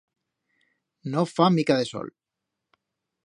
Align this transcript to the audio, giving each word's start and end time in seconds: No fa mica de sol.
No 1.15 1.25
fa 1.33 1.51
mica 1.57 1.77
de 1.81 1.85
sol. 1.91 2.11